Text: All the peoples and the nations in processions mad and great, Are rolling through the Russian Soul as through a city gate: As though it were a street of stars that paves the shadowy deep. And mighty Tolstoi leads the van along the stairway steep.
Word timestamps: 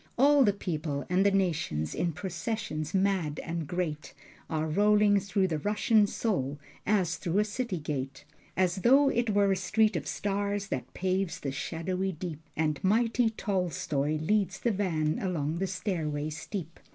All 0.17 0.43
the 0.43 0.51
peoples 0.51 1.05
and 1.11 1.23
the 1.23 1.29
nations 1.29 1.93
in 1.93 2.11
processions 2.11 2.91
mad 2.95 3.39
and 3.43 3.67
great, 3.67 4.15
Are 4.49 4.65
rolling 4.67 5.19
through 5.19 5.49
the 5.49 5.59
Russian 5.59 6.07
Soul 6.07 6.57
as 6.87 7.17
through 7.17 7.37
a 7.37 7.45
city 7.45 7.77
gate: 7.77 8.25
As 8.57 8.77
though 8.77 9.09
it 9.09 9.29
were 9.29 9.51
a 9.51 9.55
street 9.55 9.95
of 9.95 10.07
stars 10.07 10.69
that 10.69 10.91
paves 10.95 11.39
the 11.41 11.51
shadowy 11.51 12.11
deep. 12.13 12.39
And 12.57 12.83
mighty 12.83 13.29
Tolstoi 13.29 14.17
leads 14.17 14.57
the 14.59 14.71
van 14.71 15.19
along 15.19 15.59
the 15.59 15.67
stairway 15.67 16.31
steep. 16.31 16.79